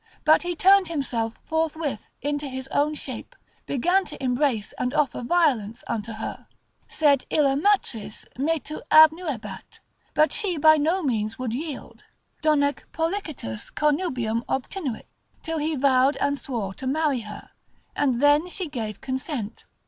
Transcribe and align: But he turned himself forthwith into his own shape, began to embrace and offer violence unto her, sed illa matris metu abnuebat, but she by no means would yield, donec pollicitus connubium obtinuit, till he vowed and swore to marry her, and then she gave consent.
But 0.25 0.41
he 0.41 0.55
turned 0.55 0.87
himself 0.87 1.35
forthwith 1.45 2.09
into 2.23 2.47
his 2.47 2.67
own 2.69 2.95
shape, 2.95 3.35
began 3.67 4.03
to 4.05 4.17
embrace 4.23 4.73
and 4.79 4.95
offer 4.95 5.21
violence 5.21 5.83
unto 5.85 6.13
her, 6.13 6.47
sed 6.87 7.27
illa 7.29 7.55
matris 7.55 8.25
metu 8.35 8.81
abnuebat, 8.89 9.77
but 10.15 10.31
she 10.31 10.57
by 10.57 10.77
no 10.77 11.03
means 11.03 11.37
would 11.37 11.53
yield, 11.53 12.03
donec 12.41 12.79
pollicitus 12.91 13.71
connubium 13.71 14.41
obtinuit, 14.49 15.05
till 15.43 15.59
he 15.59 15.75
vowed 15.75 16.17
and 16.17 16.39
swore 16.39 16.73
to 16.73 16.87
marry 16.87 17.19
her, 17.19 17.51
and 17.95 18.19
then 18.23 18.49
she 18.49 18.67
gave 18.67 19.01
consent. 19.01 19.65